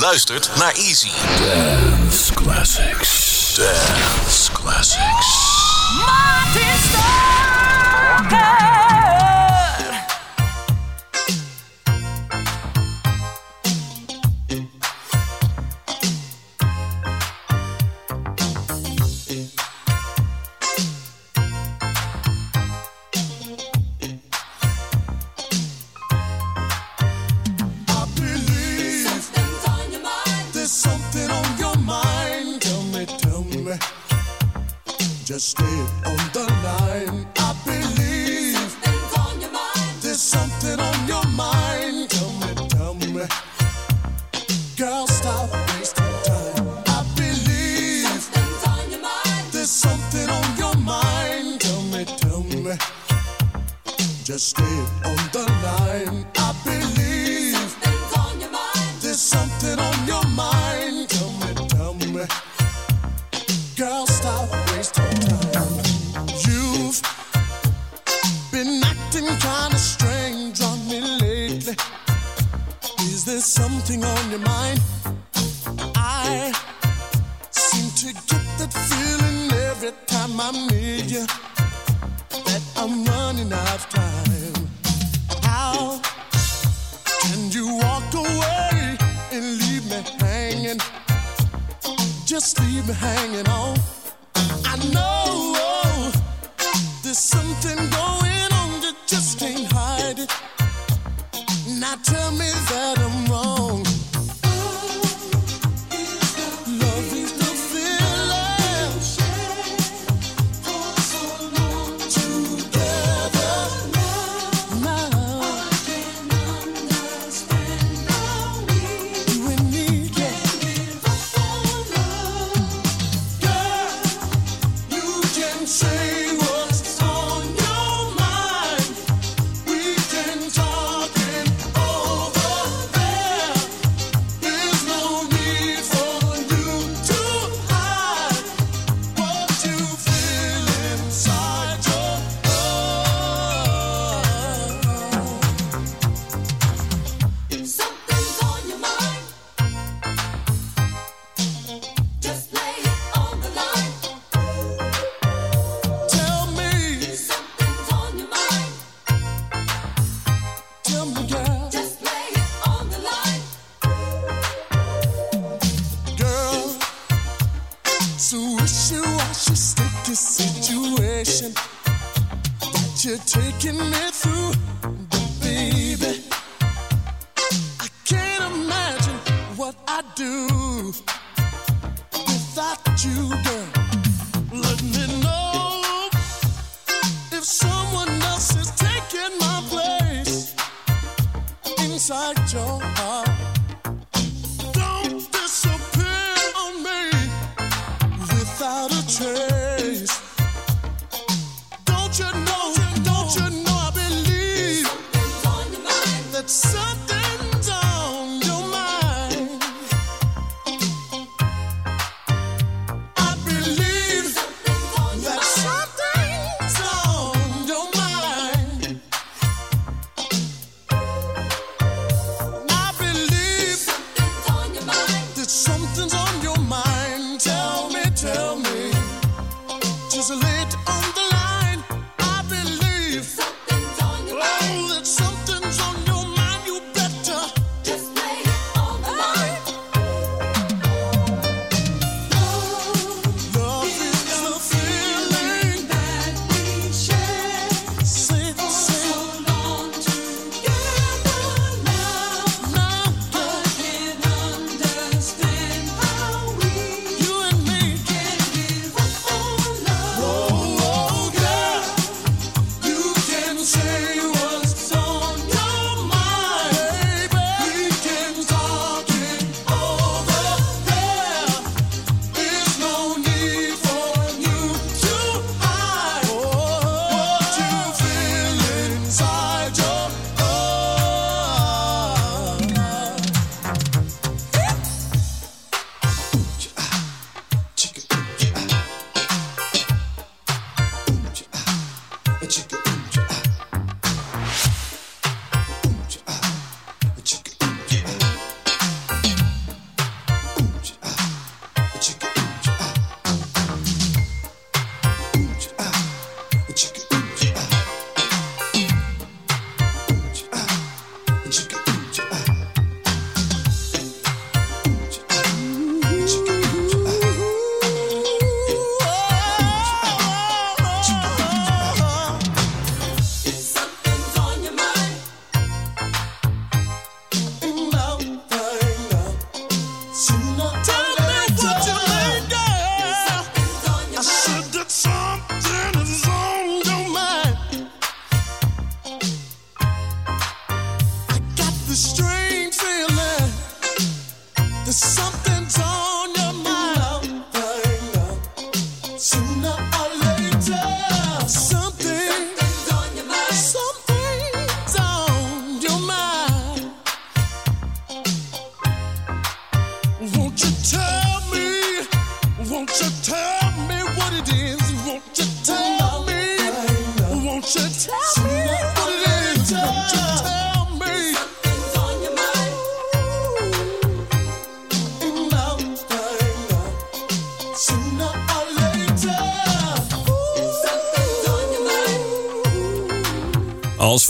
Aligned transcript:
luistert 0.00 0.50
naar 0.56 0.72
Easy. 0.72 1.10
Dance 1.38 2.34
Classics. 2.34 3.54
Dance 3.54 4.52
Classics. 4.52 5.28
Martin 6.06 6.74
Starker. 6.88 8.59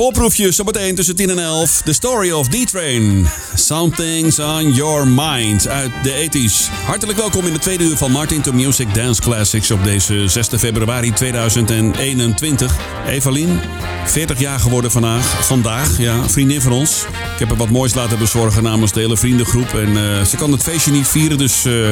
Voorproefje 0.01 0.53
zometeen 0.53 0.95
tussen 0.95 1.17
10 1.17 1.31
en 1.31 1.39
11. 1.39 1.83
The 1.83 1.93
Story 1.93 2.31
of 2.31 2.49
D-Train. 2.49 3.29
Something's 3.55 4.39
on 4.39 4.73
your 4.73 5.09
mind 5.09 5.69
uit 5.69 5.91
de 6.03 6.29
80s. 6.29 6.85
Hartelijk 6.85 7.19
welkom 7.19 7.47
in 7.47 7.53
de 7.53 7.59
tweede 7.59 7.85
uur 7.85 7.97
van 7.97 8.11
Martin 8.11 8.41
to 8.41 8.53
Music 8.53 8.95
Dance 8.95 9.21
Classics 9.21 9.71
op 9.71 9.85
deze 9.85 10.29
6 10.29 10.49
februari 10.59 11.13
2021. 11.13 12.77
Evelien, 13.07 13.61
40 14.07 14.39
jaar 14.39 14.61
geworden 14.61 14.91
vandaag. 14.91 15.47
Vandaag, 15.47 15.99
ja, 15.99 16.29
vriendin 16.29 16.61
van 16.61 16.73
ons. 16.73 17.05
Ik 17.33 17.39
heb 17.39 17.51
er 17.51 17.57
wat 17.57 17.71
moois 17.71 17.95
laten 17.95 18.19
bezorgen 18.19 18.63
namens 18.63 18.93
de 18.93 19.01
hele 19.01 19.17
vriendengroep. 19.17 19.75
En 19.75 19.97
eh, 19.97 20.25
ze 20.25 20.37
kan 20.37 20.53
het 20.53 20.63
feestje 20.63 20.91
niet 20.91 21.09
vieren, 21.09 21.39
dus 21.39 21.65
eh, 21.65 21.91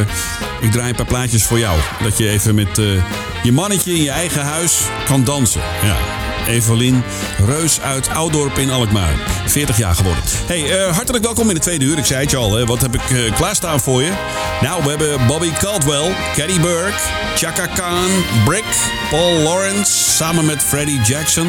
ik 0.60 0.70
draai 0.72 0.88
een 0.88 0.96
paar 0.96 1.06
plaatjes 1.06 1.42
voor 1.42 1.58
jou. 1.58 1.78
Dat 2.02 2.18
je 2.18 2.28
even 2.28 2.54
met 2.54 2.78
eh, 2.78 2.84
je 3.42 3.52
mannetje 3.52 3.94
in 3.94 4.02
je 4.02 4.10
eigen 4.10 4.42
huis 4.42 4.80
kan 5.06 5.24
dansen. 5.24 5.60
Ja. 5.82 6.17
Evelien 6.48 7.02
Reus 7.46 7.80
uit 7.80 8.08
Oudorp 8.08 8.58
in 8.58 8.70
Alkmaar. 8.70 9.16
40 9.46 9.76
jaar 9.76 9.94
geworden. 9.94 10.22
Hey, 10.46 10.78
eh, 10.78 10.94
hartelijk 10.94 11.24
welkom 11.24 11.48
in 11.48 11.54
de 11.54 11.60
tweede 11.60 11.84
uur. 11.84 11.98
Ik 11.98 12.04
zei 12.04 12.20
het 12.20 12.30
je 12.30 12.36
al, 12.36 12.56
hè. 12.56 12.66
wat 12.66 12.80
heb 12.80 12.94
ik 12.94 13.10
eh, 13.10 13.34
klaarstaan 13.34 13.80
voor 13.80 14.02
je? 14.02 14.12
Nou, 14.60 14.82
we 14.82 14.88
hebben 14.88 15.26
Bobby 15.26 15.52
Caldwell, 15.58 16.14
Caddy 16.34 16.60
Burke, 16.60 16.98
Chaka 17.36 17.66
Khan, 17.66 18.08
Brick, 18.44 18.64
Paul 19.10 19.32
Lawrence... 19.32 19.92
samen 19.92 20.44
met 20.44 20.62
Freddie 20.62 21.00
Jackson... 21.00 21.48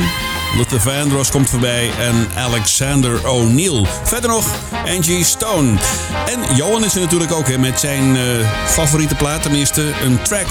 Luther 0.56 0.82
Vandross 0.82 1.32
komt 1.32 1.50
voorbij 1.50 1.92
en 2.00 2.28
Alexander 2.36 3.28
O'Neill. 3.30 3.86
Verder 4.04 4.30
nog 4.30 4.46
Angie 4.86 5.24
Stone. 5.24 5.78
En 6.26 6.56
Johan 6.56 6.86
is 6.86 6.96
er 6.96 7.02
natuurlijk 7.02 7.32
ook 7.32 7.48
hè, 7.48 7.58
met 7.58 7.80
zijn 7.80 8.16
eh, 8.16 8.24
favoriete 8.66 9.16
plaat. 9.16 9.42
Tenminste, 9.42 9.92
een 10.04 10.22
track 10.22 10.48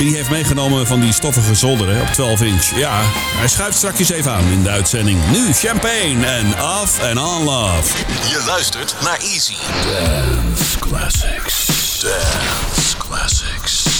die 0.00 0.08
hij 0.08 0.18
heeft 0.18 0.30
meegenomen 0.30 0.86
van 0.86 1.00
die 1.00 1.12
stoffige 1.12 1.54
zolder 1.54 1.88
hè, 1.88 2.00
op 2.00 2.06
12 2.06 2.42
inch. 2.42 2.76
Ja, 2.76 3.00
hij 3.36 3.48
schuift 3.48 3.76
straks 3.76 4.10
even 4.10 4.32
aan 4.32 4.44
in 4.52 4.62
de 4.62 4.70
uitzending. 4.70 5.30
Nu 5.30 5.52
Champagne 5.52 6.26
en 6.26 6.46
Off 6.62 7.02
and 7.02 7.18
On 7.18 7.44
Love. 7.44 7.96
Je 8.28 8.42
luistert 8.46 8.94
naar 9.02 9.18
Easy. 9.18 9.56
Dance 9.84 10.78
classics. 10.78 11.66
Dance 12.00 12.96
Classics. 12.96 13.99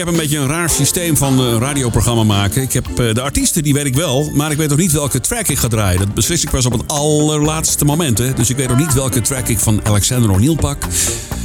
Heb 0.00 0.08
een 0.08 0.20
beetje 0.20 0.38
een 0.38 0.48
raar 0.48 0.70
systeem 0.70 1.16
van 1.16 1.38
eh, 1.38 1.56
radioprogramma 1.58 2.24
maken. 2.24 2.62
Ik 2.62 2.72
heb 2.72 2.98
eh, 2.98 3.14
de 3.14 3.20
artiesten, 3.20 3.62
die 3.62 3.74
weet 3.74 3.86
ik 3.86 3.94
wel. 3.94 4.30
Maar 4.34 4.50
ik 4.50 4.56
weet 4.56 4.68
nog 4.68 4.78
niet 4.78 4.92
welke 4.92 5.20
track 5.20 5.48
ik 5.48 5.58
ga 5.58 5.68
draaien. 5.68 5.98
Dat 5.98 6.14
beslis 6.14 6.42
ik 6.42 6.50
pas 6.50 6.66
op 6.66 6.72
het 6.72 6.82
allerlaatste 6.86 7.84
moment. 7.84 8.18
Hè. 8.18 8.32
Dus 8.32 8.50
ik 8.50 8.56
weet 8.56 8.68
nog 8.68 8.78
niet 8.78 8.94
welke 8.94 9.20
track 9.20 9.48
ik 9.48 9.58
van 9.58 9.80
Alexander 9.84 10.30
O'Neill 10.30 10.54
pak. 10.54 10.84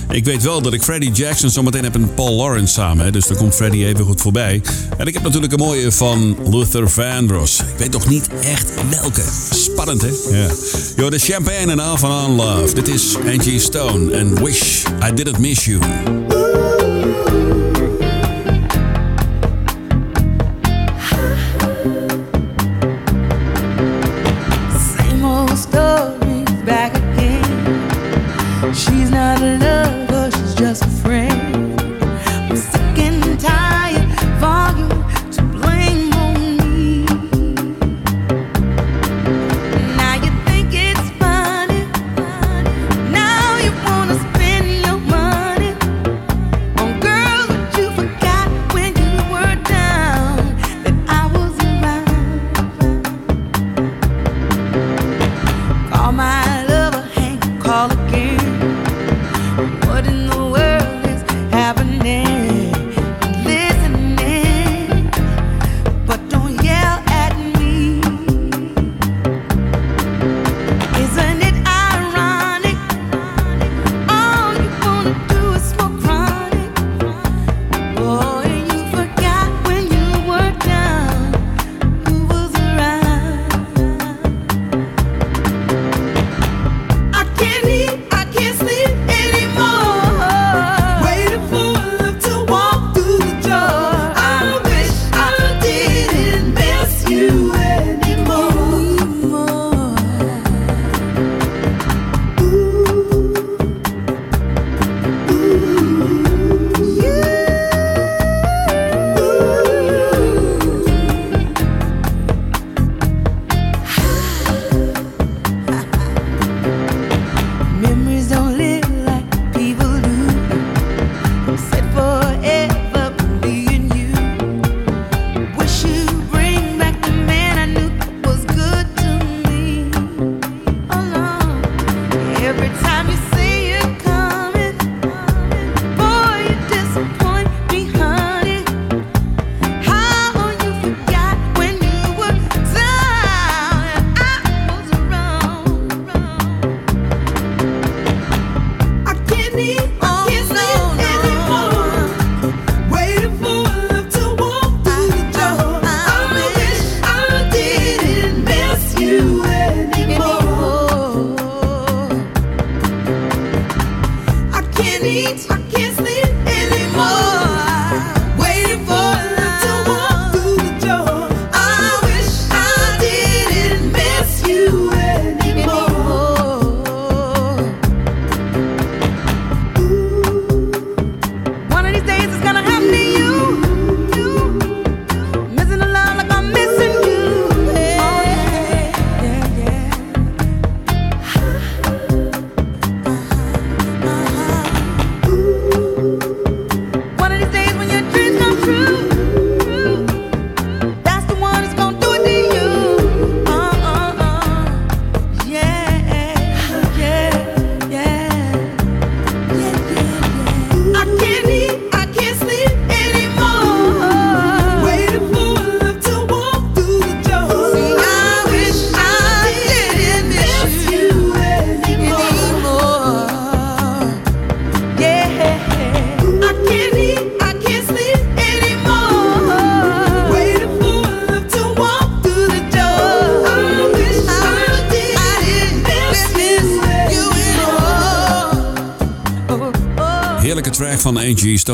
Ik 0.09 0.25
weet 0.25 0.43
wel 0.43 0.61
dat 0.61 0.73
ik 0.73 0.83
Freddie 0.83 1.11
Jackson 1.11 1.49
zometeen 1.49 1.83
heb 1.83 1.95
en 1.95 2.13
Paul 2.13 2.35
Lawrence 2.35 2.73
samen. 2.73 3.11
Dus 3.11 3.27
dan 3.27 3.37
komt 3.37 3.55
Freddie 3.55 3.85
even 3.85 4.05
goed 4.05 4.21
voorbij. 4.21 4.61
En 4.97 5.07
ik 5.07 5.13
heb 5.13 5.23
natuurlijk 5.23 5.53
een 5.53 5.59
mooie 5.59 5.91
van 5.91 6.37
Luther 6.49 6.89
Vandross. 6.89 7.59
Ik 7.59 7.77
weet 7.77 7.91
nog 7.91 8.07
niet 8.09 8.29
echt 8.41 8.71
welke. 8.89 9.23
Spannend, 9.51 10.01
hè? 10.01 10.37
Ja. 10.37 10.47
Yo, 10.95 11.09
de 11.09 11.19
Champagne 11.19 11.71
en 11.71 11.79
Al 11.79 11.97
van 11.97 12.25
On 12.25 12.35
Love. 12.35 12.73
Dit 12.73 12.87
is 12.87 13.15
Angie 13.27 13.59
Stone 13.59 14.11
en 14.11 14.43
Wish 14.43 14.83
I 15.09 15.13
Didn't 15.13 15.37
Miss 15.37 15.65
You. 15.65 15.79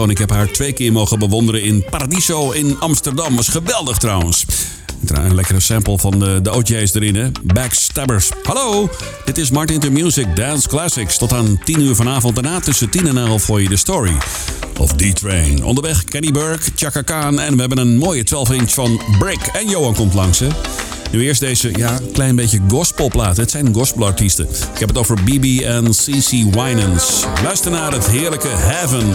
Ik 0.10 0.18
heb 0.18 0.30
haar 0.30 0.52
twee 0.52 0.74
keer 0.74 0.92
mogen 0.92 1.20
bewonderen 1.20 1.64
in 1.64 1.86
Paradiso 1.90 2.52
in 2.52 2.80
Amsterdam. 2.80 3.36
Was 3.36 3.48
geweldig 3.48 3.98
trouwens. 3.98 4.46
Een 5.08 5.36
lekkere 5.36 5.60
sample 5.60 5.98
van 5.98 6.20
de, 6.20 6.40
de 6.42 6.54
OJ's 6.54 6.94
erin, 6.94 7.16
hè? 7.16 7.32
Backstabbers. 7.44 8.30
Hallo, 8.44 8.90
dit 9.26 9.38
is 9.38 9.52
Martin 9.52 9.80
to 9.80 9.92
Music 9.92 10.36
Dance 10.36 10.68
Classics. 10.68 11.18
Tot 11.18 11.34
aan 11.34 11.60
10 11.64 11.82
uur 11.82 11.96
vanavond. 11.96 12.36
Daarna 12.36 12.60
tussen 12.60 12.90
10 12.90 13.08
en 13.08 13.18
11 13.18 13.44
voor 13.44 13.62
je 13.62 13.70
de 13.70 13.78
story 13.78 14.14
of 14.80 14.94
D-Train. 14.94 15.64
Onderweg 15.64 16.04
Kenny 16.04 16.32
Burke, 16.32 16.72
Chaka 16.76 17.02
Khan 17.02 17.40
en 17.40 17.54
we 17.54 17.60
hebben 17.60 17.78
een 17.78 17.98
mooie 17.98 18.24
12-inch 18.24 18.74
van 18.74 19.02
Brick. 19.20 19.50
En 19.54 19.70
Johan 19.70 19.96
komt 19.96 20.14
langs? 20.14 20.42
Nu 21.12 21.24
eerst 21.24 21.40
deze, 21.40 21.72
ja, 21.78 22.00
klein 22.14 22.36
beetje 22.36 22.60
gospelplaat. 22.68 23.38
Het 23.38 23.52
zijn 23.52 23.74
gospelartiesten. 23.74 24.48
Ik 24.74 24.80
heb 24.80 24.90
het 24.90 24.98
over 24.98 25.24
BB 25.24 25.60
en 25.64 25.90
CC 25.90 26.30
Winans. 26.30 27.26
Luister 27.44 27.72
naar 27.72 27.92
het 27.92 28.08
heerlijke 28.08 28.48
Heaven. 28.48 29.14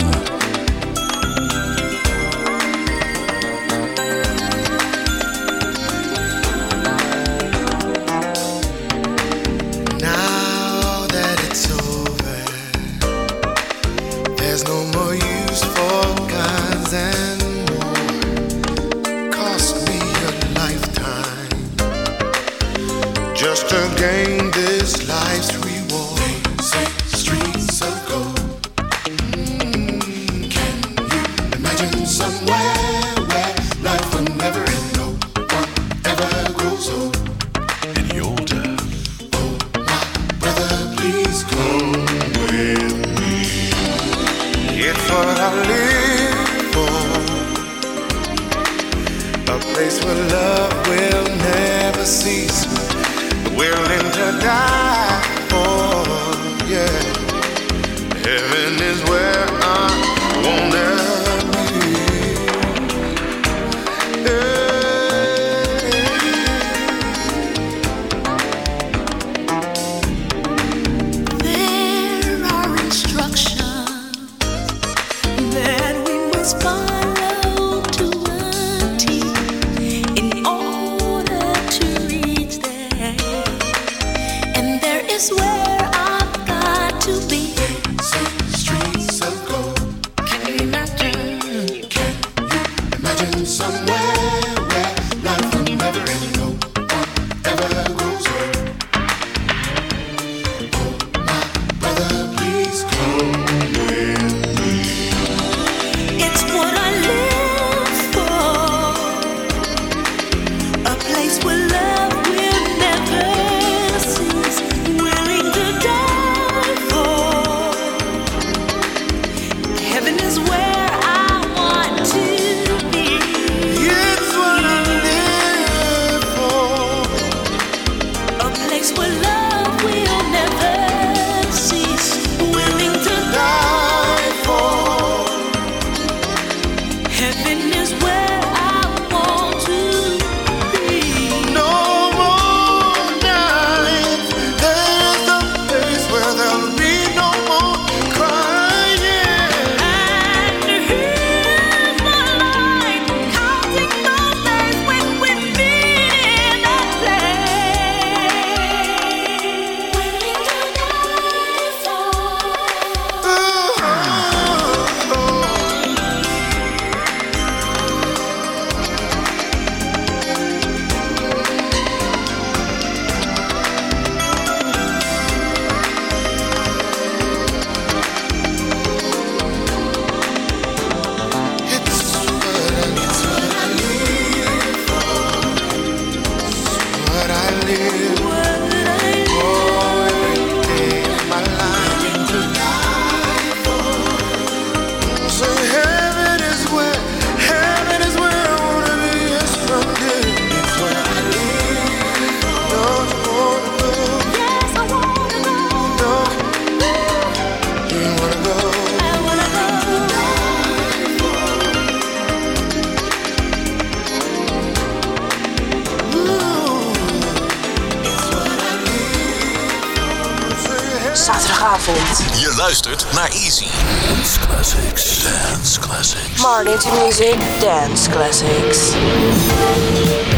Not 223.17 223.35
Easy. 223.35 223.65
Dance 223.65 224.37
Classics. 224.37 225.25
Dance 225.25 225.79
Classics. 225.79 226.43
Marnit 226.43 226.85
Music 227.01 227.39
Dance 227.63 228.09
Classics. 228.09 230.36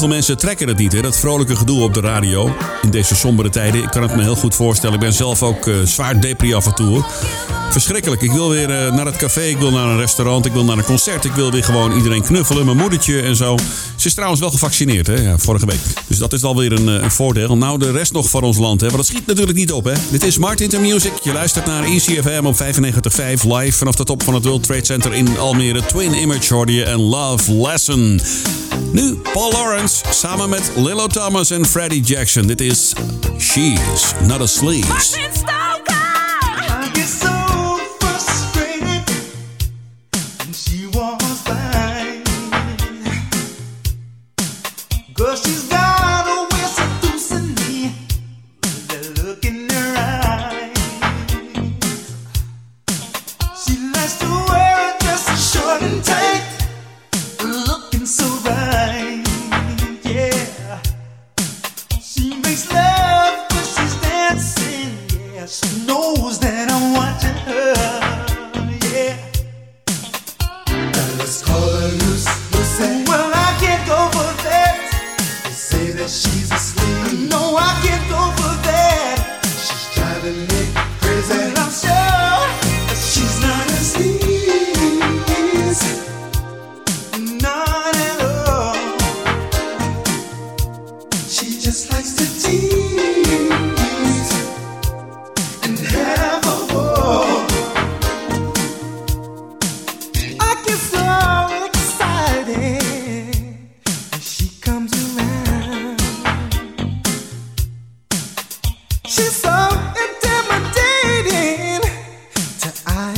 veel 0.00 0.08
mensen 0.08 0.38
trekken 0.38 0.68
het 0.68 0.76
niet, 0.76 0.92
hè? 0.92 1.00
dat 1.02 1.18
vrolijke 1.18 1.56
gedoe 1.56 1.82
op 1.82 1.94
de 1.94 2.00
radio. 2.00 2.56
In 2.82 2.90
deze 2.90 3.14
sombere 3.14 3.50
tijden, 3.50 3.82
ik 3.82 3.90
kan 3.90 4.02
het 4.02 4.16
me 4.16 4.22
heel 4.22 4.36
goed 4.36 4.54
voorstellen. 4.54 4.94
Ik 4.94 5.00
ben 5.00 5.12
zelf 5.12 5.42
ook 5.42 5.66
eh, 5.66 5.74
zwaar 5.84 6.20
depri 6.20 6.54
af 6.54 6.66
en 6.66 6.74
toe. 6.74 7.04
Verschrikkelijk. 7.70 8.22
Ik 8.22 8.32
wil 8.32 8.50
weer 8.50 8.70
eh, 8.70 8.92
naar 8.92 9.06
het 9.06 9.16
café, 9.16 9.42
ik 9.42 9.58
wil 9.58 9.70
naar 9.70 9.86
een 9.86 9.96
restaurant, 9.96 10.46
ik 10.46 10.52
wil 10.52 10.64
naar 10.64 10.78
een 10.78 10.84
concert. 10.84 11.24
Ik 11.24 11.32
wil 11.32 11.50
weer 11.50 11.64
gewoon 11.64 11.96
iedereen 11.96 12.22
knuffelen, 12.22 12.64
mijn 12.64 12.76
moedertje 12.76 13.20
en 13.20 13.36
zo. 13.36 13.56
Ze 13.96 14.06
is 14.06 14.14
trouwens 14.14 14.40
wel 14.40 14.50
gevaccineerd, 14.50 15.06
hè? 15.06 15.14
Ja, 15.14 15.38
vorige 15.38 15.66
week. 15.66 15.80
Dus 16.06 16.18
dat 16.18 16.32
is 16.32 16.42
alweer 16.42 16.72
een, 16.72 16.88
eh, 16.88 17.02
een 17.02 17.10
voordeel. 17.10 17.56
Nou, 17.56 17.78
de 17.78 17.90
rest 17.90 18.12
nog 18.12 18.30
van 18.30 18.42
ons 18.42 18.58
land, 18.58 18.80
hè? 18.80 18.86
maar 18.86 18.96
dat 18.96 19.06
schiet 19.06 19.26
natuurlijk 19.26 19.58
niet 19.58 19.72
op. 19.72 19.84
Hè? 19.84 19.94
Dit 20.10 20.24
is 20.24 20.38
Martin 20.38 20.64
Intermusic. 20.64 21.12
Je 21.22 21.32
luistert 21.32 21.66
naar 21.66 21.84
ECFM 21.84 22.44
op 22.44 22.56
95.5 22.56 23.44
live 23.44 23.78
vanaf 23.78 23.94
de 23.94 24.04
top 24.04 24.22
van 24.22 24.34
het 24.34 24.44
World 24.44 24.62
Trade 24.62 24.84
Center 24.84 25.14
in 25.14 25.38
Almere. 25.38 25.86
Twin 25.86 26.14
Image 26.14 26.54
hoorde 26.54 26.84
en 26.84 26.98
Love 27.00 27.52
Lesson. 27.52 28.20
Nu 28.92 29.16
Paul 29.32 29.52
Lawrence 29.52 30.04
samen 30.10 30.48
met 30.48 30.70
Lilo 30.76 31.06
Thomas 31.06 31.50
en 31.50 31.66
Freddie 31.66 32.02
Jackson. 32.02 32.46
Dit 32.46 32.60
is 32.60 32.92
She's 33.38 34.12
Not 34.26 34.40
a 34.40 34.46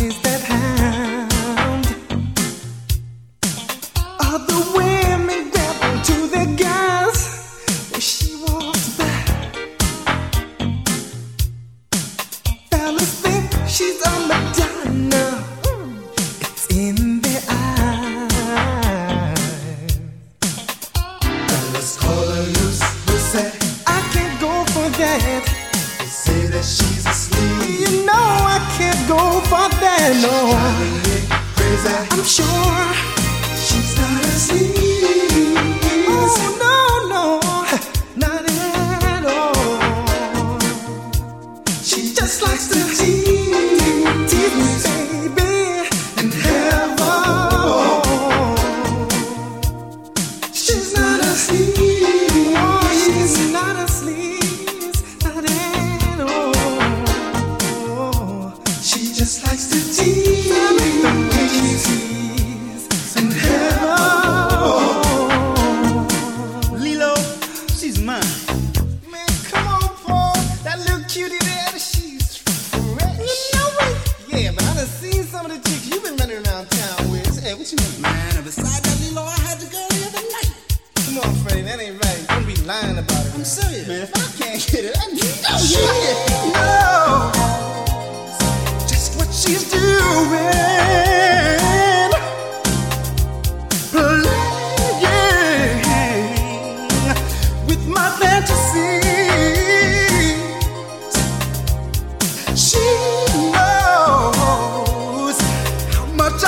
is 0.02 0.31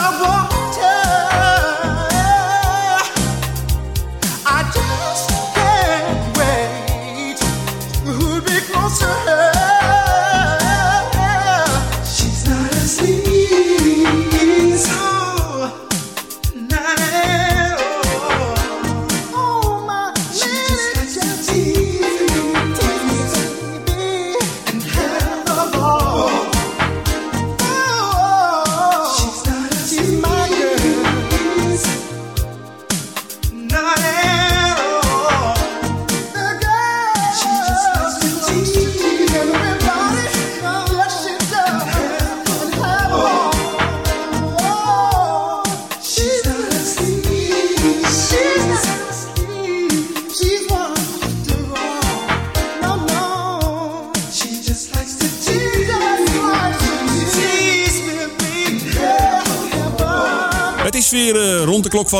I 0.06 0.20
walk 0.20 0.53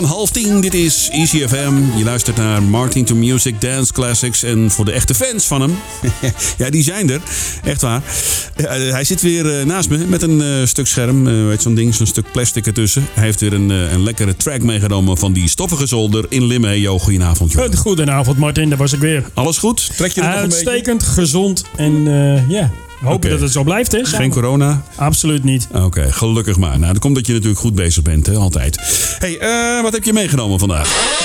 van 0.01 0.05
half 0.05 0.31
tien. 0.31 0.61
Dit 0.61 0.75
is 0.75 1.09
ECFM. 1.13 1.75
Je 1.97 2.05
luistert 2.05 2.37
naar 2.37 2.63
Martin 2.63 3.05
to 3.05 3.15
Music, 3.15 3.61
Dance 3.61 3.93
Classics. 3.93 4.43
En 4.43 4.71
voor 4.71 4.85
de 4.85 4.93
echte 4.93 5.15
fans 5.15 5.47
van 5.47 5.61
hem, 5.61 5.79
ja, 6.59 6.71
die 6.71 6.83
zijn 6.83 7.11
er. 7.11 7.21
Echt 7.65 7.81
waar. 7.81 8.03
Eh, 8.57 8.87
eh, 8.87 8.93
hij 8.93 9.05
zit 9.05 9.23
weer 9.23 9.59
eh, 9.59 9.67
naast 9.67 9.89
me 9.89 9.99
met 9.99 10.23
een 10.23 10.69
stuk 10.69 10.87
scherm. 10.87 11.47
weet 11.47 11.63
zo'n 11.63 11.75
ding, 11.75 11.95
zo'n 11.95 12.07
stuk 12.07 12.25
plastic 12.33 12.67
ertussen. 12.67 13.07
Hij 13.13 13.25
heeft 13.25 13.41
weer 13.41 13.53
een, 13.53 13.71
een 13.71 14.03
lekkere 14.03 14.37
track 14.37 14.63
meegenomen 14.63 15.19
van 15.19 15.33
die 15.33 15.49
stoffige 15.49 15.87
zolder 15.87 16.27
in 16.29 16.45
Limmejo. 16.45 16.99
Goedenavond, 16.99 17.53
jongen. 17.53 17.77
Goedenavond, 17.77 18.39
Martin. 18.39 18.69
Daar 18.69 18.79
was 18.79 18.93
ik 18.93 19.01
weer. 19.01 19.25
Alles 19.35 19.59
goed? 19.59 19.97
Trek 19.97 20.13
je 20.13 20.21
er 20.21 20.27
nog 20.27 20.43
een 20.43 20.49
beetje? 20.49 20.71
Uitstekend, 20.71 21.03
gezond 21.03 21.65
en 21.77 22.05
ja, 22.49 22.71
hopen 23.05 23.31
dat 23.31 23.41
het 23.41 23.53
zo 23.53 23.63
blijft. 23.63 23.93
Hè, 23.93 24.05
Geen 24.05 24.31
corona? 24.31 24.83
Absoluut 24.97 25.45
niet. 25.45 25.69
Oké, 25.73 26.13
gelukkig 26.13 26.57
maar. 26.57 26.79
Nou, 26.79 26.93
dat 26.93 27.03
komt 27.03 27.15
dat 27.15 27.27
je 27.27 27.33
natuurlijk 27.33 27.61
goed 27.61 27.75
bezig 27.75 28.03
bent, 28.03 28.27
hè, 28.27 28.35
altijd. 28.35 28.79
hey, 29.19 29.39
eh, 29.39 29.83
wat 29.83 29.93
heb 29.93 30.05
je 30.05 30.13
meegenomen 30.13 30.59
vandaag? 30.59 31.23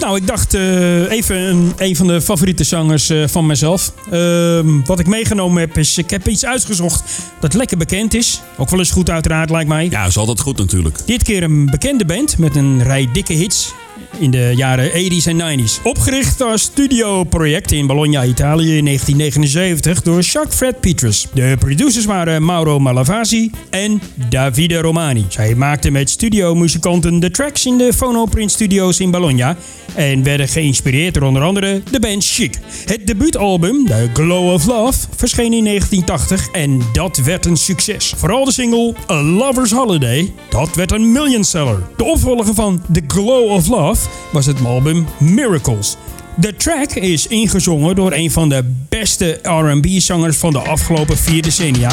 Nou, 0.00 0.16
ik 0.16 0.26
dacht 0.26 0.54
eh, 0.54 1.10
even 1.10 1.36
een, 1.36 1.72
een 1.76 1.96
van 1.96 2.06
de 2.06 2.20
favoriete 2.20 2.64
zangers 2.64 3.10
eh, 3.10 3.26
van 3.26 3.46
mezelf. 3.46 3.92
Ehm, 4.10 4.80
wat 4.84 4.98
ik 4.98 5.06
meegenomen 5.06 5.60
heb 5.60 5.78
is, 5.78 5.98
ik 5.98 6.10
heb 6.10 6.28
iets 6.28 6.44
uitgezocht 6.44 7.02
dat 7.40 7.54
lekker 7.54 7.76
bekend 7.76 8.14
is. 8.14 8.40
Ook 8.56 8.70
wel 8.70 8.78
eens 8.78 8.90
goed 8.90 9.10
uiteraard, 9.10 9.50
lijkt 9.50 9.68
mij. 9.68 9.86
Ja, 9.90 10.06
is 10.06 10.16
altijd 10.16 10.40
goed 10.40 10.56
natuurlijk. 10.56 10.98
Dit 11.06 11.22
keer 11.22 11.42
een 11.42 11.66
bekende 11.66 12.04
band 12.04 12.38
met 12.38 12.56
een 12.56 12.82
rij 12.82 13.08
dikke 13.12 13.32
hits 13.32 13.72
in 14.20 14.30
de 14.30 14.52
jaren 14.56 14.90
80s 14.90 15.24
en 15.24 15.60
90s. 15.60 15.82
Opgericht 15.82 16.40
als 16.40 16.62
studioproject 16.62 17.72
in 17.72 17.86
Bologna, 17.86 18.24
Italië 18.24 18.76
in 18.76 18.84
1979 18.84 20.02
door 20.02 20.20
Jacques 20.20 20.54
Fred 20.56 20.80
Petrus. 20.80 21.26
De 21.34 21.56
producers 21.58 22.04
waren 22.04 22.44
Mauro 22.44 22.78
Malavasi 22.78 23.50
en 23.70 24.02
Davide 24.28 24.80
Romani. 24.80 25.26
Zij 25.28 25.54
maakten 25.54 25.92
met 25.92 26.10
studiomuzikanten 26.10 27.20
de 27.20 27.30
tracks 27.30 27.66
in 27.66 27.78
de 27.78 27.92
Phonoprint 27.92 28.50
Studios 28.50 29.00
in 29.00 29.10
Bologna 29.10 29.56
en 29.94 30.22
werden 30.22 30.48
geïnspireerd 30.48 31.14
door 31.14 31.22
onder 31.22 31.42
andere 31.42 31.82
de 31.90 32.00
band 32.00 32.24
Chic. 32.24 32.58
Het 32.86 33.06
debuutalbum, 33.06 33.86
The 33.86 34.08
Glow 34.12 34.52
of 34.52 34.66
Love, 34.66 34.98
verscheen 35.16 35.52
in 35.52 35.64
1980 35.64 36.50
en 36.50 36.80
dat 36.92 37.16
werd 37.16 37.46
een 37.46 37.56
succes. 37.56 38.14
Vooral 38.16 38.44
de 38.44 38.52
single 38.52 38.94
A 39.10 39.22
Lover's 39.22 39.70
Holiday, 39.70 40.32
dat 40.48 40.74
werd 40.74 40.92
een 40.92 41.12
millionseller. 41.12 41.82
De 41.96 42.04
opvolger 42.04 42.54
van 42.54 42.82
The 42.92 43.02
Glow 43.06 43.50
of 43.50 43.68
Love 43.68 44.08
was 44.32 44.46
het 44.46 44.64
album 44.64 45.06
Miracles. 45.18 45.96
De 46.36 46.56
track 46.56 46.90
is 46.90 47.26
ingezongen 47.26 47.94
door 47.94 48.12
een 48.12 48.30
van 48.30 48.48
de 48.48 48.74
beste 48.88 49.38
R&B-zangers 49.42 50.36
van 50.36 50.52
de 50.52 50.58
afgelopen 50.58 51.18
vier 51.18 51.42
decennia. 51.42 51.90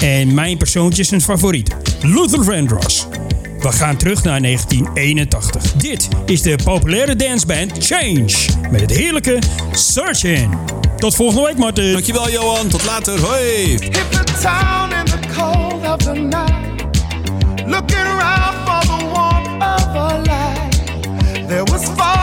En 0.00 0.34
mijn 0.34 0.56
persoontje 0.56 1.02
is 1.02 1.10
een 1.10 1.20
favoriet, 1.20 1.76
Luther 2.02 2.44
Vandross. 2.44 3.06
We 3.60 3.72
gaan 3.72 3.96
terug 3.96 4.22
naar 4.22 4.42
1981. 4.42 5.72
Dit 5.72 6.08
is 6.26 6.42
de 6.42 6.58
populaire 6.64 7.16
danceband 7.16 7.72
Change 7.78 8.32
met 8.70 8.80
het 8.80 8.90
heerlijke 8.90 9.38
Searching. 9.72 10.58
Tot 10.96 11.14
volgende 11.14 11.46
week, 11.46 11.56
Martin. 11.56 11.92
Dankjewel, 11.92 12.30
Johan. 12.30 12.68
Tot 12.68 12.84
later. 12.84 13.20
Hoi. 13.20 13.66
Hit 13.66 13.92
the 14.10 14.24
town 14.42 14.92
in 14.92 15.04
the 15.04 15.18
cold 15.36 15.86
of 15.86 15.96
the 15.96 16.12
night. 16.12 16.58
Looking 17.66 17.98
around 17.98 18.59
There 21.50 21.64
was 21.64 21.84
fog 21.98 22.19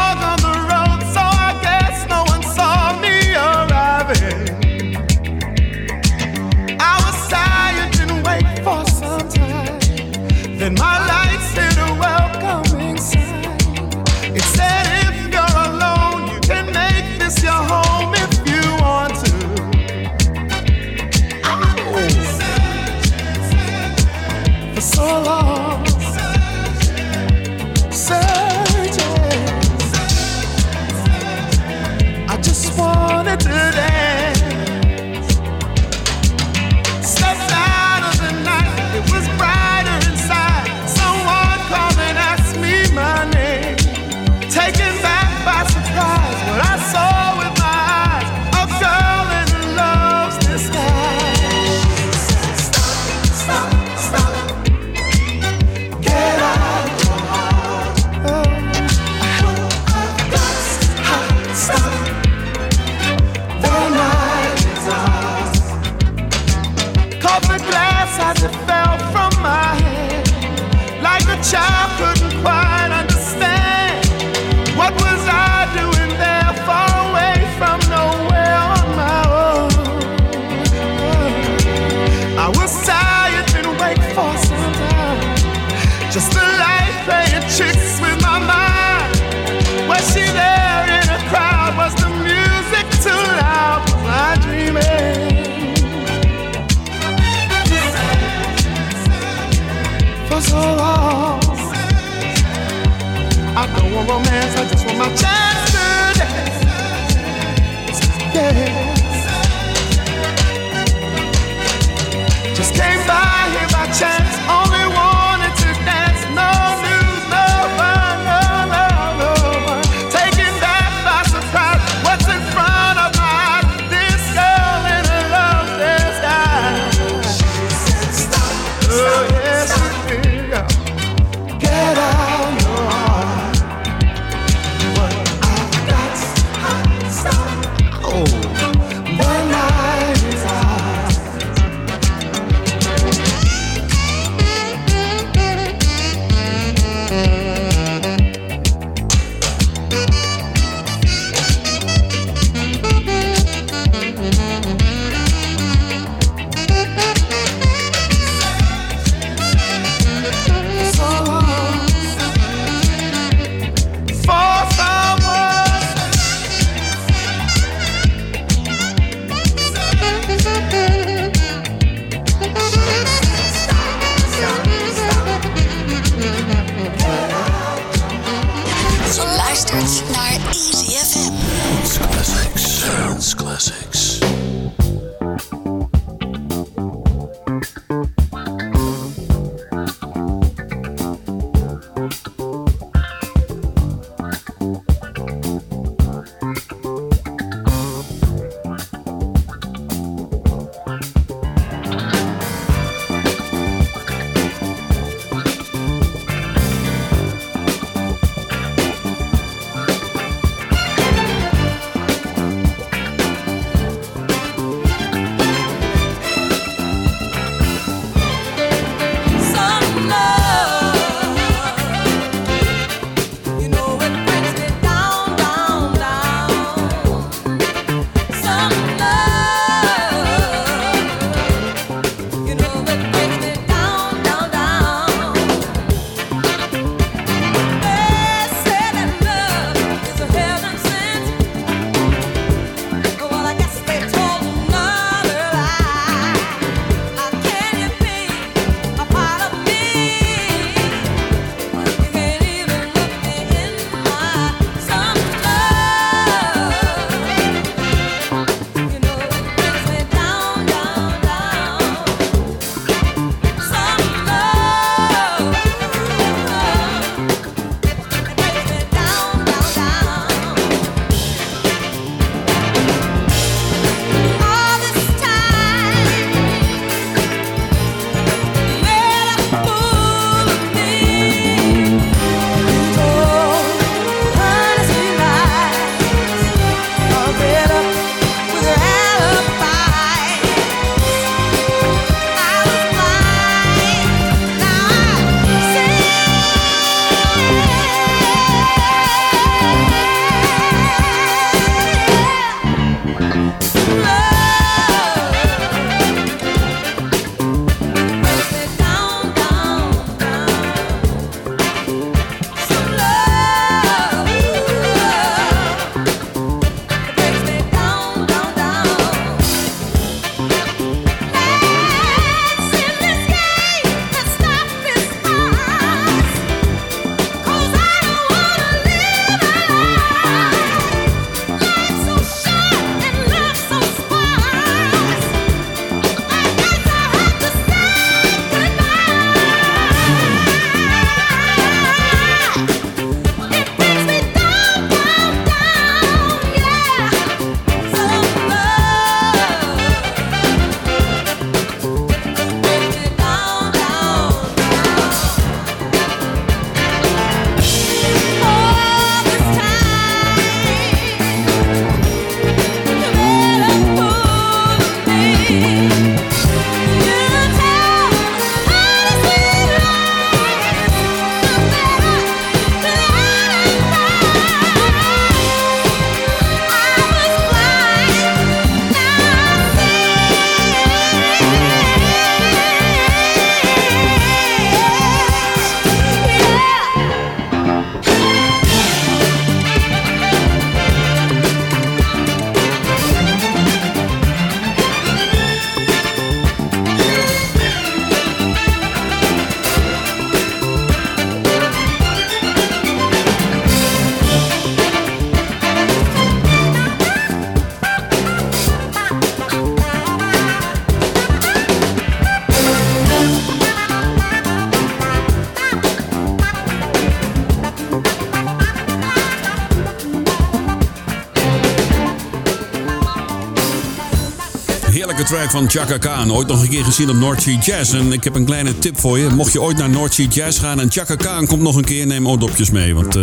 van 425.52 425.70
Chaka 425.70 425.98
Khan. 425.98 426.34
Ooit 426.34 426.48
nog 426.48 426.62
een 426.62 426.70
keer 426.70 426.84
gezien 426.84 427.10
op 427.10 427.16
North 427.16 427.42
Sea 427.42 427.58
Jazz. 427.60 427.94
En 427.94 428.12
ik 428.12 428.24
heb 428.24 428.36
een 428.36 428.46
kleine 428.46 428.80
tip 428.80 429.00
voor 429.00 429.20
je. 429.20 429.30
Mocht 429.30 429.52
je 429.54 429.62
ooit 429.62 429.78
naar 429.78 429.90
North 429.90 430.14
Sea 430.14 430.26
Jazz 430.30 430.60
gaan 430.60 430.80
en 430.80 430.92
Chaka 430.92 431.16
Khan 431.16 431.46
komt 431.48 431.62
nog 431.62 431.76
een 431.76 431.84
keer, 431.84 432.08
neem 432.08 432.28
oordopjes 432.28 432.70
mee. 432.70 432.96
Want 432.96 433.16
eh, 433.16 433.22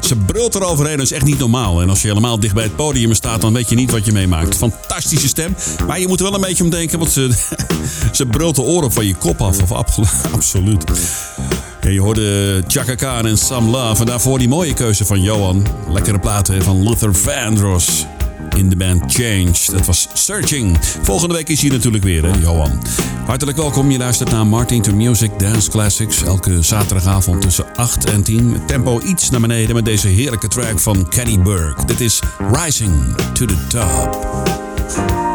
ze 0.00 0.16
brult 0.16 0.54
eroverheen, 0.54 0.96
dat 0.96 1.06
is 1.06 1.12
echt 1.12 1.24
niet 1.24 1.38
normaal. 1.38 1.80
En 1.82 1.88
als 1.90 2.02
je 2.02 2.08
helemaal 2.08 2.40
dicht 2.40 2.54
bij 2.54 2.62
het 2.62 2.76
podium 2.76 3.14
staat, 3.14 3.40
dan 3.40 3.52
weet 3.52 3.68
je 3.68 3.74
niet 3.74 3.90
wat 3.90 4.04
je 4.04 4.12
meemaakt. 4.12 4.56
Fantastische 4.56 5.28
stem. 5.28 5.56
Maar 5.86 6.00
je 6.00 6.08
moet 6.08 6.18
er 6.20 6.24
wel 6.24 6.34
een 6.34 6.40
beetje 6.40 6.64
om 6.64 6.70
denken, 6.70 6.98
want 6.98 7.10
ze, 7.10 7.30
ze 8.12 8.26
brult 8.26 8.54
de 8.56 8.62
oren 8.62 8.92
van 8.92 9.06
je 9.06 9.14
kop 9.14 9.40
af. 9.42 9.62
Of 9.62 9.72
ab- 9.72 9.90
absoluut. 10.32 10.84
Ja, 11.80 11.90
je 11.90 12.00
hoorde 12.00 12.62
Chaka 12.66 12.94
Khan 12.94 13.26
en 13.26 13.38
Some 13.38 13.70
Love. 13.70 14.00
En 14.00 14.06
daarvoor 14.06 14.38
die 14.38 14.48
mooie 14.48 14.74
keuze 14.74 15.04
van 15.04 15.22
Johan. 15.22 15.66
Lekkere 15.92 16.18
platen 16.18 16.62
van 16.62 16.88
Luther 16.88 17.14
Vandross. 17.14 18.06
In 18.56 18.68
de 18.68 18.76
band 18.76 19.14
Change. 19.14 19.76
Dat 19.76 19.86
was 19.86 20.08
Searching. 20.12 20.78
Volgende 21.02 21.34
week 21.34 21.48
is 21.48 21.60
hij 21.60 21.70
natuurlijk 21.70 22.04
weer, 22.04 22.24
hè, 22.24 22.38
Johan. 22.38 22.82
Hartelijk 23.26 23.56
welkom. 23.56 23.90
Je 23.90 23.98
luistert 23.98 24.30
naar 24.30 24.46
Martin 24.46 24.82
to 24.82 24.92
Music 24.92 25.30
Dance 25.38 25.70
Classics. 25.70 26.22
Elke 26.22 26.62
zaterdagavond 26.62 27.42
tussen 27.42 27.66
8 27.74 28.10
en 28.10 28.22
10. 28.22 28.50
Met 28.50 28.68
tempo 28.68 29.00
iets 29.00 29.30
naar 29.30 29.40
beneden 29.40 29.74
met 29.74 29.84
deze 29.84 30.08
heerlijke 30.08 30.48
track 30.48 30.78
van 30.78 31.08
Kenny 31.08 31.38
Burke. 31.38 31.84
Dit 31.84 32.00
is 32.00 32.20
Rising 32.52 33.14
to 33.32 33.46
the 33.46 33.66
Top. 33.68 35.25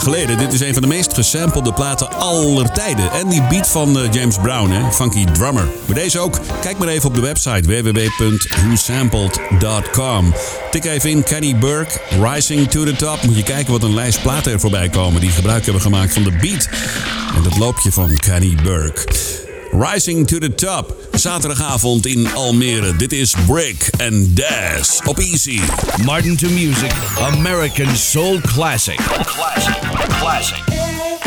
Geleden. 0.00 0.38
Dit 0.38 0.52
is 0.52 0.60
een 0.60 0.72
van 0.72 0.82
de 0.82 0.88
meest 0.88 1.14
gesampelde 1.14 1.72
platen 1.72 2.12
aller 2.12 2.72
tijden. 2.72 3.12
En 3.12 3.28
die 3.28 3.42
beat 3.42 3.68
van 3.68 3.98
eh, 3.98 4.12
James 4.12 4.36
Brown, 4.36 4.70
hè? 4.70 4.92
Funky 4.92 5.24
Drummer. 5.24 5.68
Maar 5.86 5.94
deze 5.94 6.18
ook. 6.18 6.40
Kijk 6.60 6.78
maar 6.78 6.88
even 6.88 7.08
op 7.08 7.14
de 7.14 7.20
website 7.20 7.82
www.whosampled.com. 7.82 10.34
Tik 10.70 10.84
even 10.84 11.10
in 11.10 11.22
Kenny 11.22 11.56
Burke, 11.56 12.00
Rising 12.22 12.70
to 12.70 12.84
the 12.84 12.96
Top. 12.96 13.22
Moet 13.22 13.36
je 13.36 13.42
kijken 13.42 13.72
wat 13.72 13.82
een 13.82 13.94
lijst 13.94 14.22
platen 14.22 14.52
er 14.52 14.60
voorbij 14.60 14.88
komen 14.88 15.20
die 15.20 15.30
gebruik 15.30 15.64
hebben 15.64 15.82
gemaakt 15.82 16.12
van 16.12 16.22
de 16.22 16.32
beat. 16.40 16.68
En 17.36 17.42
dat 17.42 17.58
loopje 17.58 17.92
van 17.92 18.16
Kenny 18.16 18.56
Burke. 18.62 19.43
Rising 19.74 20.24
to 20.26 20.38
the 20.38 20.48
Top. 20.48 20.92
Zaterdagavond 21.16 22.06
in 22.06 22.26
Almere. 22.34 22.96
Dit 22.96 23.12
is 23.12 23.34
Break 23.46 23.90
and 24.00 24.36
Dash 24.36 25.00
op 25.06 25.18
Easy. 25.18 25.60
Martin 26.04 26.36
to 26.36 26.48
Music, 26.48 26.92
American 27.20 27.96
Soul 27.96 28.40
Classic. 28.40 28.96
Classic. 28.96 29.74
Classic. 30.08 31.23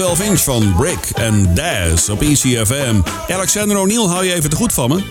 12 0.00 0.20
inch 0.20 0.40
van 0.40 0.74
Brick 0.76 1.10
en 1.14 1.54
Daz 1.54 2.08
op 2.08 2.22
ECFM. 2.22 3.00
Alexander 3.28 3.78
O'Neill, 3.78 4.06
hou 4.06 4.24
je 4.24 4.34
even 4.34 4.50
te 4.50 4.56
goed 4.56 4.72
van 4.72 4.88
me. 4.88 5.02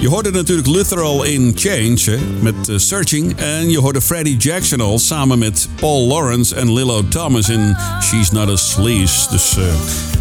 Je 0.00 0.08
hoorde 0.08 0.30
natuurlijk 0.30 0.68
Luther 0.68 1.00
al 1.00 1.22
in 1.22 1.52
Change 1.54 2.18
met 2.40 2.68
eh, 2.68 2.78
Searching. 2.78 3.36
En 3.36 3.70
je 3.70 3.78
hoorde 3.78 4.00
Freddie 4.00 4.36
Jackson 4.36 4.80
al 4.80 4.98
samen 4.98 5.38
met 5.38 5.68
Paul 5.80 6.06
Lawrence 6.06 6.54
en 6.54 6.72
Lilo 6.72 7.08
Thomas 7.08 7.48
in 7.48 7.76
She's 8.02 8.30
Not 8.30 8.48
a 8.48 8.56
Sleaze. 8.56 9.28
Dus 9.30 9.56
eh, 9.56 9.64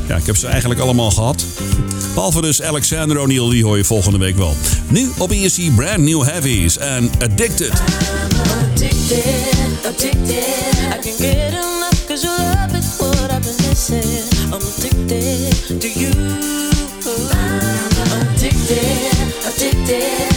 ja, 0.08 0.16
ik 0.16 0.26
heb 0.26 0.38
ze 0.38 0.48
eigenlijk 0.48 0.80
allemaal 0.80 1.12
gehad. 1.12 1.46
Behalve 2.14 2.42
dus 2.42 2.62
Alexander 2.62 3.20
O'Neill, 3.20 3.50
die 3.50 3.64
hoor 3.64 3.78
je 3.78 3.84
volgende 3.84 4.18
week 4.18 4.38
wel. 4.38 4.56
Nu 4.88 5.12
op 5.18 5.32
ESC 5.32 5.76
Brand 5.76 5.98
New 5.98 6.24
Heavies 6.24 6.78
en 6.78 7.12
Addicted. 7.20 7.72
I 10.94 11.00
can 11.02 11.18
get 11.18 11.54
enough 11.54 12.53
addicted 14.52 15.82
to 15.82 15.90
you. 15.90 16.12
I'm 17.06 18.22
addicted, 18.22 20.33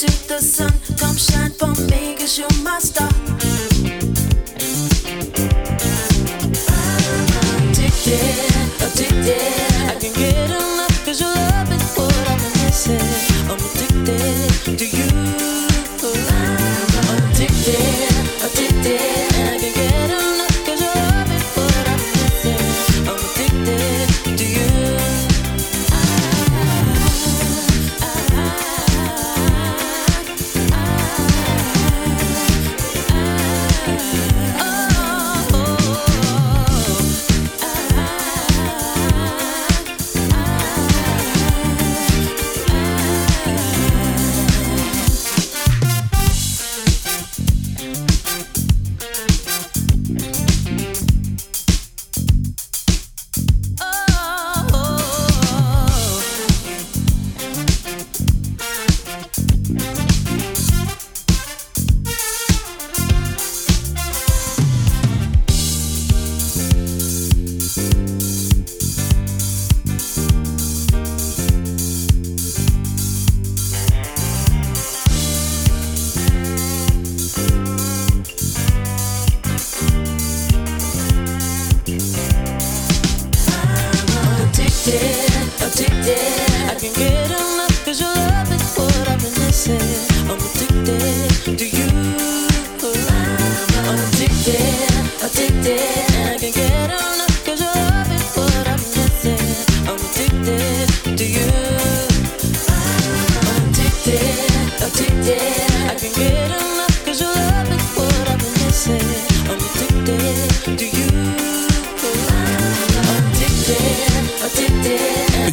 to 0.00 0.28
the 0.28 0.40
sun. 0.40 0.72
Come 0.96 1.16
shine 1.16 1.50
for 1.50 1.74
me, 1.90 2.14
cause 2.16 2.38
you're 2.38 2.48
my 2.64 2.78
star. 2.78 3.29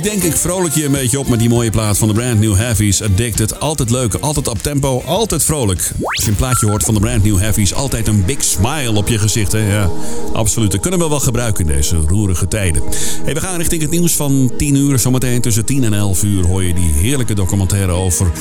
Denk 0.10 0.24
ik 0.24 0.36
vrolijk 0.36 0.76
je 0.76 0.86
een 0.86 0.92
beetje 0.92 1.20
op 1.20 1.28
met 1.28 1.40
die 1.40 1.50
mooie 1.50 1.70
plaat 1.70 1.98
van 1.98 2.08
de 2.08 2.14
Brand 2.14 2.40
New 2.40 2.56
Heavies. 2.56 3.02
Addicted, 3.02 3.60
altijd 3.60 3.90
leuk, 3.90 4.14
altijd 4.14 4.48
op 4.48 4.62
tempo, 4.62 5.02
altijd 5.06 5.44
vrolijk. 5.44 5.92
Als 6.02 6.24
je 6.24 6.30
een 6.30 6.36
plaatje 6.38 6.68
hoort 6.68 6.84
van 6.84 6.94
de 6.94 7.00
Brand 7.00 7.24
New 7.24 7.38
Heavies, 7.40 7.74
altijd 7.74 8.08
een 8.08 8.26
big 8.26 8.44
smile 8.44 8.94
op 8.94 9.08
je 9.08 9.18
gezicht. 9.18 9.52
Hè? 9.52 9.60
Ja, 9.60 9.90
absoluut. 10.34 10.72
Dat 10.72 10.82
kunnen 10.82 11.00
we 11.00 11.10
wel 11.10 11.20
gebruiken 11.20 11.68
in 11.68 11.76
deze 11.76 11.96
roerige 11.96 12.48
tijden. 12.48 12.84
We 13.26 13.40
gaan 13.40 13.58
richting 13.58 13.82
het 13.82 13.92
nieuws 13.92 14.16
van 14.16 14.52
10 14.58 14.76
uur. 14.76 15.00
Zometeen 15.00 15.42
tussen 15.42 15.66
10 15.66 15.84
en 15.84 15.94
11 15.94 16.24
uur 16.24 16.46
hoor 16.46 16.64
je 16.64 16.74
die 16.74 16.92
heerlijke 16.94 17.36
documentaire 17.36 17.92
over 17.92 18.32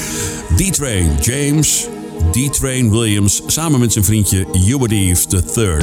D-Train. 0.57 1.11
James 1.21 1.89
D-Train 2.31 2.91
Williams 2.91 3.43
samen 3.47 3.81
met 3.81 3.93
zijn 3.93 4.05
vriendje 4.05 4.47
Ubadief 4.69 5.27
III. 5.57 5.77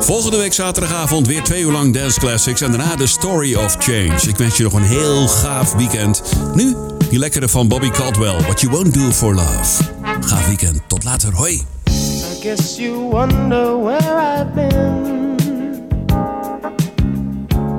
Volgende 0.00 0.36
week 0.36 0.52
zaterdagavond 0.52 1.26
weer 1.26 1.42
twee 1.42 1.62
uur 1.62 1.72
lang 1.72 1.94
Dance 1.94 2.20
Classics 2.20 2.60
en 2.60 2.70
daarna 2.70 2.96
de 2.96 3.06
Story 3.06 3.54
of 3.54 3.76
Change. 3.78 4.28
Ik 4.28 4.36
wens 4.36 4.56
je 4.56 4.62
nog 4.62 4.72
een 4.72 4.82
heel 4.82 5.28
gaaf 5.28 5.74
weekend. 5.74 6.22
Nu 6.54 6.76
die 7.10 7.18
lekkere 7.18 7.48
van 7.48 7.68
Bobby 7.68 7.90
Caldwell, 7.90 8.40
What 8.40 8.60
You 8.60 8.72
Won't 8.72 8.94
Do 8.94 9.10
For 9.10 9.34
Love. 9.34 9.82
Gaaf 10.20 10.46
weekend, 10.46 10.80
tot 10.86 11.04
later, 11.04 11.32
hoi. 11.34 11.52
I 11.52 12.40
guess 12.40 12.76
you 12.76 13.10
wonder 13.10 13.82
where 13.82 14.38
I've 14.38 14.54
been. 14.54 15.40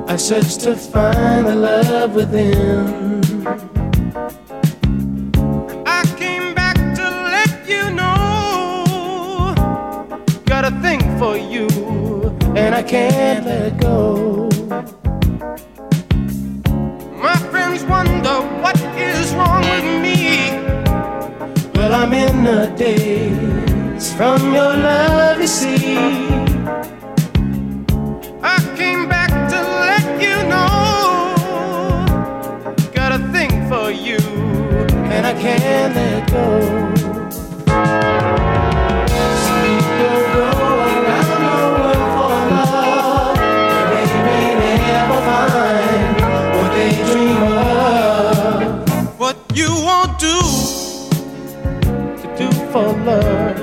I 0.08 0.16
to 0.16 0.76
find 0.76 1.46
the 1.46 1.54
love 1.54 2.14
within. 2.14 3.83
And 12.74 12.86
I 12.86 12.88
can't 12.88 13.46
let 13.46 13.78
go. 13.78 14.48
My 17.22 17.36
friends 17.50 17.84
wonder 17.84 18.36
what 18.62 18.76
is 18.96 19.32
wrong 19.34 19.62
with 19.62 19.86
me. 20.02 20.50
Well, 21.74 21.94
I'm 21.94 22.12
in 22.12 22.46
a 22.46 22.76
daze 22.76 24.12
from 24.14 24.52
your 24.52 24.72
love, 24.88 25.40
you 25.40 25.46
see. 25.46 25.96
I 28.42 28.58
came 28.76 29.08
back 29.08 29.30
to 29.52 29.58
let 29.86 30.04
you 30.20 30.36
know. 30.52 31.24
Got 32.92 33.12
a 33.12 33.20
thing 33.32 33.52
for 33.68 33.90
you, 33.90 34.18
and 35.14 35.26
I 35.26 35.34
can't 35.34 35.94
let 35.94 36.30
go. 36.30 36.83
for 52.74 52.92
love. 53.06 53.56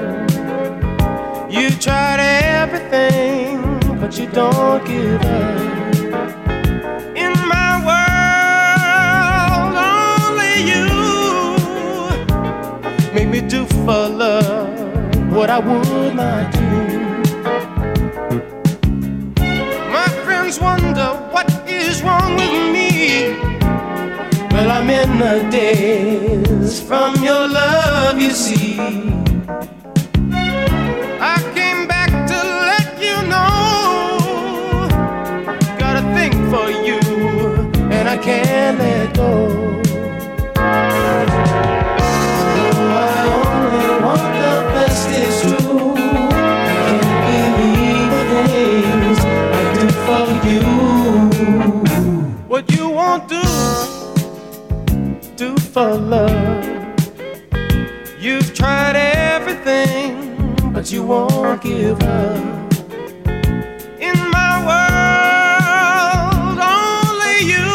You 1.51 1.69
tried 1.69 2.21
everything, 2.21 3.59
but 3.99 4.17
you 4.17 4.27
don't 4.27 4.85
give 4.85 5.21
up. 5.21 5.81
in 7.23 7.33
my 7.53 7.71
world 7.87 8.33
make 13.13 13.27
me 13.27 13.41
do 13.41 13.65
for 13.83 14.07
love 14.23 14.79
what 15.35 15.49
I 15.49 15.59
would 15.59 16.15
not 16.15 16.53
do. 16.53 16.60
Well, 24.61 24.69
I'm 24.69 24.91
in 24.91 25.17
the 25.17 25.49
days 25.49 26.79
from 26.79 27.15
your 27.23 27.47
love, 27.47 28.21
you 28.21 28.29
see. 28.29 28.77
I 31.19 31.41
came 31.55 31.87
back 31.87 32.11
to 32.29 32.37
let 32.69 33.01
you 33.01 33.17
know. 33.31 34.87
Got 35.79 36.03
a 36.03 36.05
thing 36.13 36.33
for 36.51 36.69
you, 36.69 36.99
and 37.89 38.07
I 38.07 38.17
can't 38.17 38.77
let 38.77 39.15
go. 39.15 39.81
I 40.57 41.21
for 55.73 55.95
love. 55.95 56.65
You've 58.19 58.53
tried 58.53 58.97
everything, 58.97 60.55
but 60.73 60.91
you 60.91 61.01
won't 61.03 61.61
give 61.61 62.01
up. 62.03 62.73
In 63.97 64.17
my 64.35 64.53
world, 64.67 66.59
only 66.59 67.37
you 67.53 67.71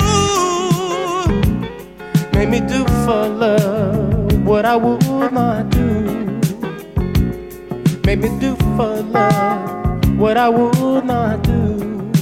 make 2.34 2.50
me 2.50 2.60
do 2.60 2.84
for 3.06 3.26
love 3.28 4.44
what 4.44 4.66
I 4.66 4.76
would 4.76 5.32
not 5.32 5.70
do. 5.70 6.04
Make 8.04 8.20
me 8.20 8.28
do 8.38 8.56
for 8.76 9.00
love 9.02 10.18
what 10.18 10.36
I 10.36 10.50
would 10.50 11.06
not 11.06 11.42
do. 11.42 12.12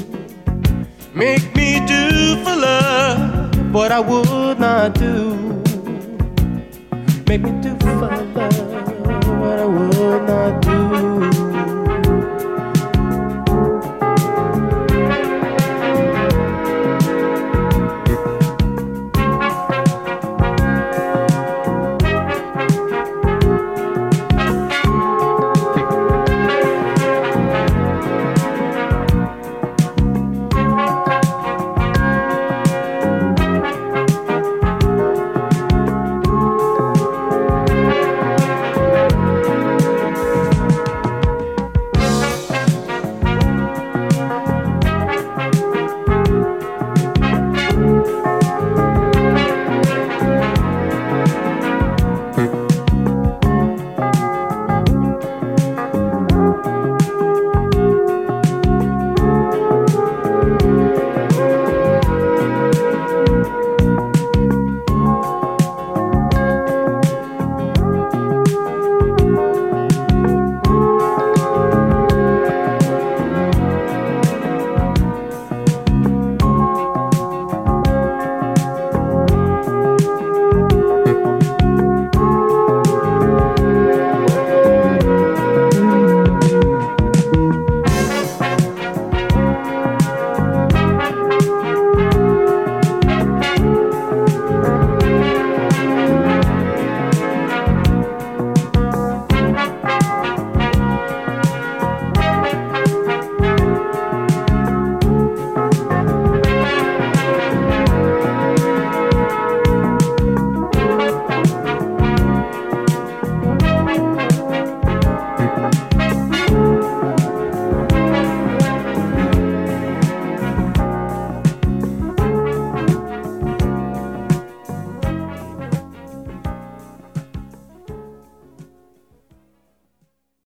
Make 1.15 1.53
me 1.57 1.85
do 1.85 2.37
for 2.45 2.55
love 2.55 3.75
what 3.75 3.91
I 3.91 3.99
would 3.99 4.61
not 4.61 4.95
do. 4.95 5.44
Make 7.35 7.43
me 7.43 7.63
do 7.63 7.77
for 7.79 7.97
love 7.97 8.37
what 9.41 9.59
I 9.59 9.65
would 9.65 10.29
not 10.29 10.64